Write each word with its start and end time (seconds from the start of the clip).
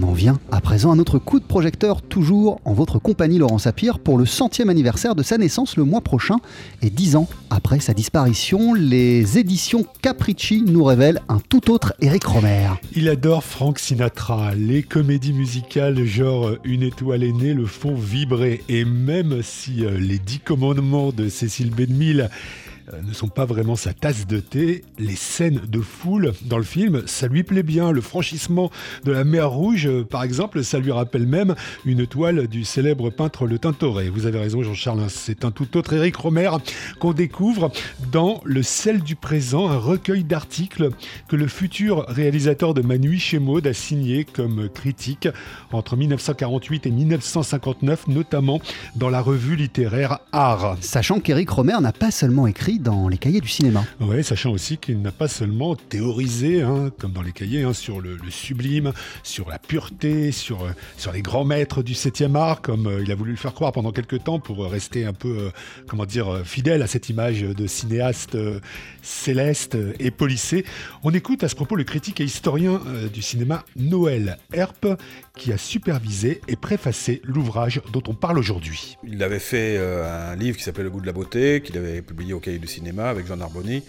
On 0.00 0.04
en 0.04 0.12
vient 0.12 0.38
à 0.50 0.60
présent 0.60 0.92
à 0.92 0.94
notre 0.94 1.18
coup 1.18 1.40
de 1.40 1.44
projecteur, 1.44 2.00
toujours 2.00 2.60
en 2.64 2.72
votre 2.72 2.98
compagnie 2.98 3.38
Laurent 3.38 3.58
Sapir, 3.58 3.98
pour 3.98 4.16
le 4.16 4.24
centième 4.24 4.70
anniversaire 4.70 5.14
de 5.14 5.22
sa 5.22 5.36
naissance 5.36 5.76
le 5.76 5.84
mois 5.84 6.00
prochain. 6.00 6.36
Et 6.80 6.88
dix 6.88 7.16
ans 7.16 7.28
après 7.50 7.80
sa 7.80 7.92
disparition, 7.92 8.72
les 8.72 9.38
éditions 9.38 9.84
Capricci 10.00 10.62
nous 10.66 10.84
révèlent 10.84 11.20
un 11.28 11.38
tout 11.38 11.70
autre 11.70 11.94
Eric 12.00 12.24
Romer. 12.24 12.68
Il 12.94 13.08
adore 13.08 13.44
Frank 13.44 13.78
Sinatra. 13.78 14.54
Les 14.54 14.82
comédies 14.82 15.34
musicales 15.34 16.02
genre 16.04 16.52
Une 16.64 16.82
étoile 16.82 17.22
aînée 17.22 17.52
le 17.52 17.66
font 17.66 17.94
vibrer. 17.94 18.62
Et 18.68 18.86
même 18.86 19.42
si 19.42 19.84
euh, 19.84 19.98
les 19.98 20.18
dix 20.18 20.38
commandements 20.38 21.10
de 21.12 21.28
Cécile 21.28 21.70
B. 21.70 21.82
Euh, 22.92 23.02
ne 23.02 23.12
sont 23.12 23.28
pas 23.28 23.44
vraiment 23.44 23.76
sa 23.76 23.92
tasse 23.92 24.26
de 24.26 24.40
thé. 24.40 24.84
Les 24.98 25.16
scènes 25.16 25.60
de 25.68 25.80
foule 25.80 26.32
dans 26.44 26.58
le 26.58 26.64
film, 26.64 27.02
ça 27.06 27.26
lui 27.26 27.42
plaît 27.42 27.62
bien. 27.62 27.92
Le 27.92 28.00
franchissement 28.00 28.70
de 29.04 29.12
la 29.12 29.24
mer 29.24 29.50
Rouge, 29.50 29.86
euh, 29.86 30.04
par 30.04 30.22
exemple, 30.22 30.62
ça 30.64 30.78
lui 30.78 30.92
rappelle 30.92 31.26
même 31.26 31.54
une 31.84 32.06
toile 32.06 32.46
du 32.46 32.64
célèbre 32.64 33.10
peintre 33.10 33.46
Le 33.46 33.58
Tintoret. 33.58 34.08
Vous 34.08 34.26
avez 34.26 34.38
raison, 34.38 34.62
Jean-Charles, 34.62 35.00
hein, 35.00 35.08
c'est 35.08 35.44
un 35.44 35.50
tout 35.50 35.76
autre 35.76 35.92
Éric 35.92 36.16
Romer 36.16 36.50
qu'on 36.98 37.12
découvre 37.12 37.70
dans 38.12 38.40
Le 38.44 38.62
sel 38.62 39.02
du 39.02 39.16
présent, 39.16 39.68
un 39.68 39.78
recueil 39.78 40.24
d'articles 40.24 40.90
que 41.28 41.36
le 41.36 41.48
futur 41.48 42.04
réalisateur 42.08 42.74
de 42.74 42.82
Manui 42.82 43.18
chez 43.18 43.38
Maud 43.38 43.66
a 43.66 43.74
signé 43.74 44.24
comme 44.24 44.68
critique 44.68 45.28
entre 45.72 45.96
1948 45.96 46.86
et 46.86 46.90
1959, 46.90 48.08
notamment 48.08 48.60
dans 48.96 49.10
la 49.10 49.20
revue 49.20 49.56
littéraire 49.56 50.18
Art. 50.32 50.76
Sachant 50.80 51.20
qu'Éric 51.20 51.50
Romer 51.50 51.76
n'a 51.80 51.92
pas 51.92 52.10
seulement 52.10 52.46
écrit 52.46 52.79
dans 52.80 53.08
les 53.08 53.18
cahiers 53.18 53.40
du 53.40 53.48
cinéma. 53.48 53.84
Oui, 54.00 54.24
sachant 54.24 54.50
aussi 54.50 54.78
qu'il 54.78 55.02
n'a 55.02 55.12
pas 55.12 55.28
seulement 55.28 55.76
théorisé, 55.76 56.62
hein, 56.62 56.90
comme 56.98 57.12
dans 57.12 57.22
les 57.22 57.32
cahiers, 57.32 57.62
hein, 57.62 57.74
sur 57.74 58.00
le, 58.00 58.18
sublime, 58.30 58.92
sur 59.22 59.48
la 59.50 59.58
pureté, 59.58 60.32
sur, 60.32 60.64
euh, 60.64 60.70
sur 60.96 61.12
les 61.12 61.20
grands 61.20 61.44
maîtres 61.44 61.82
du 61.82 61.92
7e 61.92 62.34
art, 62.36 62.62
comme 62.62 62.86
euh, 62.86 63.02
il 63.02 63.12
a 63.12 63.14
voulu 63.14 63.32
le 63.32 63.36
faire 63.36 63.52
croire 63.52 63.72
pendant 63.72 63.92
quelques 63.92 64.24
temps 64.24 64.40
pour 64.40 64.64
rester 64.70 65.04
un 65.04 65.12
peu, 65.12 65.28
euh, 65.28 65.50
comment 65.86 66.06
dire, 66.06 66.42
fidèle 66.44 66.82
à 66.82 66.86
cette 66.86 67.08
image 67.10 67.42
de 67.42 67.66
cinéaste 67.66 68.36
céleste 69.02 69.76
et 69.98 70.10
polissé. 70.10 70.64
On 71.02 71.12
écoute 71.12 71.44
à 71.44 71.48
ce 71.48 71.54
propos 71.54 71.76
le 71.76 71.84
critique 71.84 72.20
et 72.20 72.24
historien 72.24 72.80
du 73.12 73.22
cinéma 73.22 73.64
Noël 73.76 74.38
Herp, 74.52 74.86
qui 75.36 75.52
a 75.52 75.58
supervisé 75.58 76.40
et 76.48 76.56
préfacé 76.56 77.20
l'ouvrage 77.24 77.80
dont 77.92 78.02
on 78.08 78.14
parle 78.14 78.38
aujourd'hui. 78.38 78.96
Il 79.04 79.22
avait 79.22 79.38
fait 79.38 79.78
un 79.78 80.36
livre 80.36 80.56
qui 80.56 80.62
s'appelait 80.62 80.84
Le 80.84 80.90
goût 80.90 81.00
de 81.00 81.06
la 81.06 81.12
beauté, 81.12 81.62
qu'il 81.62 81.76
avait 81.78 82.02
publié 82.02 82.32
au 82.32 82.40
cahier 82.40 82.58
du 82.58 82.66
cinéma 82.70 83.08
avec 83.08 83.26
Jean 83.26 83.36
Narboni, 83.36 83.82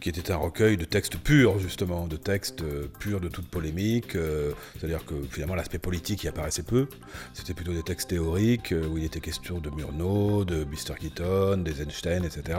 qui 0.00 0.08
était 0.08 0.32
un 0.32 0.36
recueil 0.36 0.76
de 0.76 0.84
textes 0.84 1.18
purs, 1.18 1.58
justement, 1.58 2.06
de 2.06 2.16
textes 2.16 2.62
euh, 2.62 2.86
purs 2.98 3.20
de 3.20 3.28
toute 3.28 3.48
polémique. 3.48 4.16
Euh, 4.16 4.52
c'est-à-dire 4.78 5.04
que 5.04 5.14
finalement, 5.30 5.54
l'aspect 5.54 5.78
politique 5.78 6.24
y 6.24 6.28
apparaissait 6.28 6.62
peu. 6.62 6.86
C'était 7.34 7.54
plutôt 7.54 7.72
des 7.72 7.82
textes 7.82 8.10
théoriques 8.10 8.72
euh, 8.72 8.86
où 8.86 8.98
il 8.98 9.04
était 9.04 9.20
question 9.20 9.58
de 9.58 9.70
Murnau, 9.70 10.44
de 10.44 10.64
Buster 10.64 10.94
Keaton, 10.98 11.58
d'Eisenstein, 11.58 12.24
etc. 12.24 12.58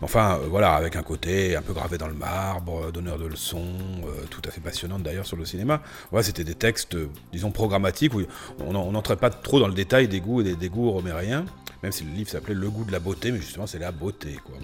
Enfin, 0.00 0.40
voilà, 0.48 0.74
avec 0.74 0.96
un 0.96 1.02
côté 1.02 1.56
un 1.56 1.62
peu 1.62 1.72
gravé 1.72 1.98
dans 1.98 2.08
le 2.08 2.14
marbre, 2.14 2.92
donneur 2.92 3.18
de 3.18 3.26
leçons, 3.26 3.74
tout 4.30 4.42
à 4.46 4.50
fait 4.50 4.60
passionnante 4.60 5.02
d'ailleurs 5.02 5.26
sur 5.26 5.36
le 5.36 5.44
cinéma. 5.44 5.82
Ouais, 6.12 6.22
c'était 6.22 6.44
des 6.44 6.54
textes, 6.54 6.96
disons, 7.32 7.50
programmatiques 7.50 8.14
où 8.14 8.22
on 8.60 8.92
n'entrait 8.92 9.16
pas 9.16 9.30
trop 9.30 9.58
dans 9.58 9.68
le 9.68 9.74
détail 9.74 10.08
des 10.08 10.20
goûts 10.20 10.40
et 10.40 10.44
des, 10.44 10.56
des 10.56 10.68
goûts 10.68 10.90
romériens 10.90 11.44
même 11.82 11.92
si 11.92 12.04
le 12.04 12.12
livre 12.12 12.30
s'appelait 12.30 12.54
Le 12.54 12.70
goût 12.70 12.84
de 12.84 12.92
la 12.92 12.98
beauté, 12.98 13.32
mais 13.32 13.40
justement 13.40 13.66
c'est 13.66 13.78
la 13.78 13.92
beauté. 13.92 14.38
Quoi. 14.44 14.56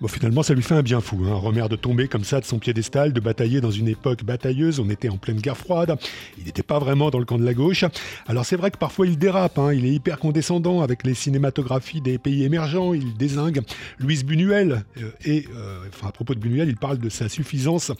Bon. 0.00 0.08
finalement 0.08 0.42
ça 0.42 0.54
lui 0.54 0.62
fait 0.62 0.74
un 0.74 0.82
bien 0.82 1.00
fou, 1.00 1.24
hein. 1.26 1.34
Romer 1.34 1.68
de 1.68 1.76
tomber 1.76 2.08
comme 2.08 2.24
ça 2.24 2.40
de 2.40 2.44
son 2.44 2.58
piédestal, 2.58 3.12
de 3.12 3.20
batailler 3.20 3.60
dans 3.60 3.70
une 3.70 3.88
époque 3.88 4.24
batailleuse, 4.24 4.80
on 4.80 4.88
était 4.90 5.08
en 5.08 5.16
pleine 5.16 5.40
guerre 5.40 5.56
froide, 5.56 5.96
il 6.38 6.44
n'était 6.44 6.62
pas 6.62 6.78
vraiment 6.78 7.10
dans 7.10 7.18
le 7.18 7.24
camp 7.24 7.38
de 7.38 7.44
la 7.44 7.54
gauche. 7.54 7.84
Alors 8.26 8.44
c'est 8.44 8.56
vrai 8.56 8.70
que 8.70 8.78
parfois 8.78 9.06
il 9.06 9.18
dérape, 9.18 9.58
hein. 9.58 9.72
il 9.72 9.84
est 9.84 9.92
hyper 9.92 10.18
condescendant 10.18 10.82
avec 10.82 11.04
les 11.04 11.14
cinématographies 11.14 12.00
des 12.00 12.18
pays 12.18 12.44
émergents, 12.44 12.94
il 12.94 13.16
désingue 13.16 13.62
Louise 13.98 14.24
Buñuel, 14.24 14.84
euh, 14.98 15.10
et 15.24 15.46
euh, 15.54 15.84
enfin, 15.88 16.08
à 16.08 16.12
propos 16.12 16.34
de 16.34 16.40
Buñuel, 16.40 16.68
il 16.68 16.76
parle 16.76 16.98
de 16.98 17.08
sa 17.08 17.28
suffisance 17.28 17.92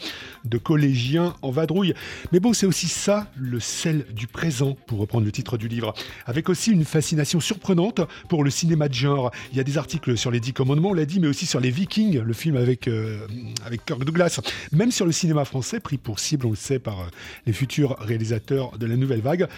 de 0.45 0.59
collégien 0.59 1.35
en 1.43 1.51
vadrouille. 1.51 1.95
Mais 2.33 2.41
bon, 2.41 2.53
c'est 2.53 2.67
aussi 2.67 2.89
ça 2.89 3.31
le 3.37 3.61
sel 3.61 4.05
du 4.13 4.27
présent, 4.27 4.77
pour 4.87 4.99
reprendre 4.99 5.25
le 5.25 5.33
titre 5.33 5.57
du 5.59 5.69
livre, 5.69 5.95
avec 6.27 6.49
aussi 6.49 6.73
une 6.73 6.85
fascination 6.85 7.41
surprenante 7.41 8.01
pour 8.29 8.45
le 8.45 8.48
le 8.49 8.53
cinéma 8.53 8.89
de 8.89 8.95
genre. 8.95 9.31
Il 9.53 9.59
y 9.59 9.61
a 9.61 9.65
des 9.65 9.77
articles 9.77 10.17
sur 10.17 10.31
les 10.31 10.41
Dix 10.41 10.55
Commandements, 10.55 10.91
on 10.91 10.95
l'a 10.95 11.05
dit, 11.05 11.21
mais 11.21 11.29
aussi 11.29 11.45
sur 11.45 11.61
les 11.61 11.71
Vikings, 11.71 12.21
le 12.21 12.33
film 12.33 12.57
avec, 12.57 12.89
euh, 12.89 13.27
avec 13.65 13.85
Kirk 13.85 14.05
Douglas. 14.05 14.41
Même 14.73 14.91
sur 14.91 15.05
le 15.05 15.13
cinéma 15.13 15.45
français, 15.45 15.81
pris 15.81 15.99
pour 15.99 16.19
cible, 16.19 16.47
on 16.47 16.51
le 16.51 16.57
sait, 16.57 16.79
par 16.79 17.01
euh, 17.01 17.07
les 17.47 17.53
futurs 17.53 17.97
réalisateurs 17.99 18.79
de 18.79 18.87
la 18.87 18.97
nouvelle 18.97 19.21
vague, 19.21 19.49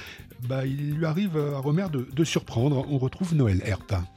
bah, 0.49 0.67
il 0.67 0.95
lui 0.95 1.07
arrive 1.07 1.37
à 1.37 1.59
Romer 1.59 1.87
de, 1.91 2.25
surprendre. 2.25 2.85
On 2.91 2.99
retrouve 2.99 3.35
Noël 3.35 3.63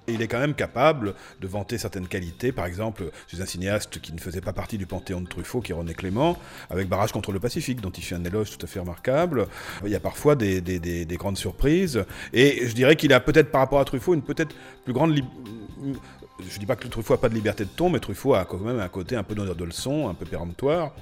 Il 0.07 0.21
est 0.21 0.27
quand 0.27 0.39
même 0.39 0.53
capable 0.53 1.13
de 1.41 1.47
vanter 1.47 1.77
certaines 1.77 2.07
qualités. 2.07 2.51
Par 2.51 2.65
exemple, 2.65 3.11
chez 3.27 3.41
un 3.41 3.45
cinéaste 3.45 3.99
qui 3.99 4.13
ne 4.13 4.19
faisait 4.19 4.41
pas 4.41 4.53
partie 4.53 4.77
du 4.77 4.85
panthéon 4.85 5.21
de 5.21 5.27
Truffaut, 5.27 5.61
qui 5.61 5.71
est 5.71 5.75
René 5.75 5.93
Clément, 5.93 6.37
avec 6.69 6.87
Barrage 6.89 7.11
contre 7.11 7.31
le 7.31 7.39
Pacifique, 7.39 7.81
dont 7.81 7.91
il 7.91 8.03
fait 8.03 8.15
un 8.15 8.25
éloge 8.25 8.57
tout 8.57 8.65
à 8.65 8.67
fait 8.67 8.79
remarquable. 8.79 9.47
Il 9.83 9.91
y 9.91 9.95
a 9.95 9.99
parfois 9.99 10.35
des, 10.35 10.61
des 10.61 11.17
grandes 11.17 11.37
surprises. 11.37 12.03
Et 12.33 12.67
je 12.67 12.73
dirais 12.73 12.95
qu'il 12.95 13.13
a 13.13 13.19
peut-être 13.19 13.51
par 13.51 13.61
rapport 13.61 13.79
à 13.79 13.85
Truffaut 13.85 14.13
une 14.13 14.21
peut-être 14.23 14.55
plus 14.83 14.93
grande 14.93 15.15
je 16.39 16.59
dis 16.59 16.65
pas 16.65 16.75
que 16.75 16.87
Truffaut 16.87 17.13
a 17.13 17.21
pas 17.21 17.29
de 17.29 17.35
liberté 17.35 17.63
de 17.63 17.69
ton, 17.69 17.89
mais 17.89 17.99
Truffaut 17.99 18.33
a 18.33 18.45
quand 18.45 18.59
même 18.59 18.79
un 18.79 18.87
côté 18.87 19.15
un 19.15 19.23
peu 19.23 19.35
d'honneur 19.35 19.55
de 19.55 19.63
leçon, 19.63 20.09
un 20.09 20.15
peu 20.15 20.25
péremptoire. 20.25 20.93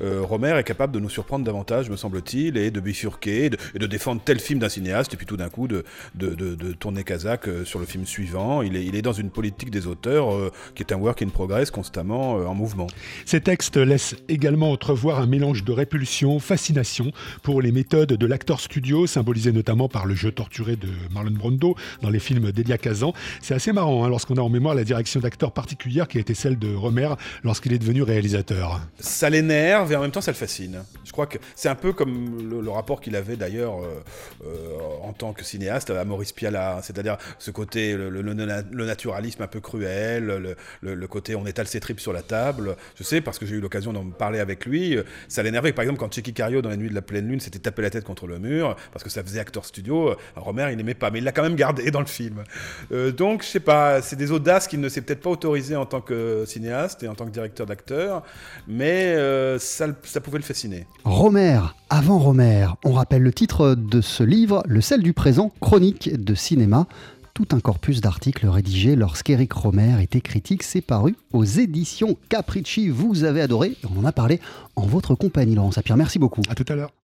Euh, 0.00 0.22
Romer 0.22 0.56
est 0.58 0.64
capable 0.64 0.92
de 0.92 1.00
nous 1.00 1.08
surprendre 1.08 1.44
davantage, 1.44 1.90
me 1.90 1.96
semble-t-il, 1.96 2.56
et 2.56 2.70
de 2.70 2.80
bifurquer, 2.80 3.50
et 3.74 3.78
de, 3.78 3.86
défendre 3.86 4.20
tel 4.24 4.38
film 4.38 4.60
d'un 4.60 4.68
cinéaste, 4.68 5.14
et 5.14 5.16
puis 5.16 5.26
tout 5.26 5.36
d'un 5.36 5.48
coup 5.48 5.66
de, 5.66 5.84
de, 6.14 6.72
tourner 6.72 7.02
Kazakh 7.02 7.48
euh, 7.48 7.64
sur 7.64 7.80
le 7.80 7.86
film 7.86 8.06
suivant. 8.06 8.62
Il 8.62 8.76
est, 8.76 8.84
il 8.84 8.94
est 8.94 9.02
dans 9.02 9.12
une 9.12 9.30
politique 9.30 9.70
des 9.70 9.86
auteurs 9.86 10.32
euh, 10.32 10.52
qui 10.74 10.82
est 10.82 10.92
un 10.92 10.98
work 10.98 11.20
in 11.22 11.28
progress 11.28 11.70
constamment 11.70 12.34
en 12.34 12.54
mouvement. 12.54 12.86
Ces 13.24 13.40
textes 13.40 13.76
laissent 13.76 14.14
également 14.28 14.70
entrevoir 14.70 15.20
un 15.20 15.26
mélange 15.26 15.64
de 15.64 15.72
répulsion, 15.72 16.38
fascination 16.38 17.10
pour 17.42 17.60
les 17.60 17.72
méthodes 17.72 18.12
de 18.12 18.26
l'acteur 18.26 18.60
studio, 18.60 19.06
symbolisé 19.06 19.52
notamment 19.52 19.88
par 19.88 20.06
le 20.06 20.14
jeu 20.14 20.30
torturé 20.30 20.76
de 20.76 20.88
Marlon 21.12 21.32
Brando 21.32 21.74
dans 22.02 22.10
les 22.10 22.20
films 22.20 22.52
d'Elia 22.52 22.78
Kazan. 22.78 23.12
C'est 23.42 23.54
assez 23.54 23.72
marrant 23.72 24.04
hein, 24.04 24.08
lorsqu'on 24.08 24.36
a 24.36 24.40
en 24.40 24.48
mémoire 24.48 24.75
la 24.76 24.84
direction 24.84 25.20
d'acteur 25.20 25.52
particulière 25.52 26.08
qui 26.08 26.18
a 26.18 26.20
été 26.20 26.34
celle 26.34 26.58
de 26.58 26.74
Romer 26.74 27.08
lorsqu'il 27.42 27.72
est 27.72 27.78
devenu 27.78 28.02
réalisateur. 28.02 28.80
Ça 29.00 29.30
l'énerve 29.30 29.92
et 29.92 29.96
en 29.96 30.02
même 30.02 30.10
temps 30.10 30.20
ça 30.20 30.30
le 30.30 30.36
fascine. 30.36 30.84
Je 31.04 31.12
crois 31.12 31.26
que 31.26 31.38
c'est 31.54 31.68
un 31.68 31.74
peu 31.74 31.92
comme 31.92 32.50
le, 32.62 32.70
rapport 32.70 33.00
qu'il 33.00 33.16
avait 33.16 33.36
d'ailleurs 33.36 33.82
euh, 33.82 34.02
euh, 34.44 34.78
en 35.02 35.12
tant 35.12 35.32
que 35.32 35.44
cinéaste 35.44 35.90
à 35.90 36.04
Maurice 36.04 36.32
Pialat, 36.32 36.80
c'est-à-dire 36.82 37.16
ce 37.38 37.50
côté, 37.50 37.96
le, 37.96 38.22
naturalisme 38.84 39.42
un 39.42 39.46
peu 39.46 39.60
cruel, 39.60 40.56
le, 40.82 41.06
côté 41.06 41.34
on 41.34 41.46
étale 41.46 41.66
ses 41.66 41.80
tripes 41.80 42.00
sur 42.00 42.12
la 42.12 42.22
table. 42.22 42.76
Je 42.96 43.02
sais 43.02 43.20
parce 43.20 43.38
que 43.38 43.46
j'ai 43.46 43.56
eu 43.56 43.60
l'occasion 43.60 43.92
d'en 43.92 44.04
parler 44.10 44.40
avec 44.40 44.66
lui. 44.66 44.98
Ça 45.28 45.42
l'énervait. 45.42 45.72
Par 45.72 45.84
exemple, 45.84 46.00
quand 46.00 46.12
Checky 46.12 46.34
Cario 46.34 46.60
dans 46.62 46.68
la 46.68 46.76
nuit 46.76 46.90
de 46.90 46.94
la 46.94 47.02
pleine 47.02 47.28
lune 47.28 47.40
s'était 47.40 47.58
tapé 47.58 47.82
la 47.82 47.90
tête 47.90 48.04
contre 48.04 48.26
le 48.26 48.38
mur 48.38 48.76
parce 48.92 49.02
que 49.02 49.10
ça 49.10 49.22
faisait 49.22 49.40
acteur 49.40 49.64
studio, 49.64 50.14
Romer 50.34 50.68
il 50.70 50.76
n'aimait 50.76 50.94
pas, 50.94 51.10
mais 51.10 51.18
il 51.18 51.24
l'a 51.24 51.32
quand 51.32 51.42
même 51.42 51.56
gardé 51.56 51.90
dans 51.90 52.00
le 52.00 52.06
film. 52.06 52.44
Euh, 52.92 53.12
donc 53.12 53.42
je 53.42 53.48
sais 53.48 53.60
pas, 53.60 54.02
c'est 54.02 54.16
des 54.16 54.30
audaces 54.30 54.65
qu'il 54.68 54.80
ne 54.80 54.88
s'est 54.88 55.00
peut-être 55.00 55.20
pas 55.20 55.30
autorisé 55.30 55.76
en 55.76 55.86
tant 55.86 56.00
que 56.00 56.44
cinéaste 56.46 57.02
et 57.02 57.08
en 57.08 57.14
tant 57.14 57.26
que 57.26 57.30
directeur 57.30 57.66
d'acteur, 57.66 58.22
mais 58.66 59.14
euh, 59.14 59.58
ça, 59.58 59.86
ça 60.04 60.20
pouvait 60.20 60.38
le 60.38 60.44
fasciner. 60.44 60.86
Romer, 61.04 61.60
avant 61.90 62.18
Romer, 62.18 62.68
on 62.84 62.92
rappelle 62.92 63.22
le 63.22 63.32
titre 63.32 63.74
de 63.74 64.00
ce 64.00 64.22
livre, 64.22 64.62
Le 64.66 64.80
sel 64.80 65.02
du 65.02 65.12
présent, 65.12 65.52
chronique 65.60 66.12
de 66.12 66.34
cinéma 66.34 66.86
tout 67.36 67.54
un 67.54 67.60
corpus 67.60 68.00
d'articles 68.00 68.46
rédigés 68.46 68.96
lorsqu'Éric 68.96 69.52
Romer 69.52 70.02
était 70.02 70.22
critique. 70.22 70.62
C'est 70.62 70.80
paru 70.80 71.16
aux 71.34 71.44
éditions 71.44 72.16
Capricci. 72.30 72.88
Vous 72.88 73.24
avez 73.24 73.42
adoré, 73.42 73.76
on 73.94 74.00
en 74.00 74.06
a 74.06 74.12
parlé 74.12 74.40
en 74.74 74.86
votre 74.86 75.14
compagnie, 75.14 75.54
Laurent 75.54 75.70
Sapir. 75.70 75.98
Merci 75.98 76.18
beaucoup. 76.18 76.40
À 76.48 76.54
tout 76.54 76.64
à 76.66 76.74
l'heure. 76.74 76.90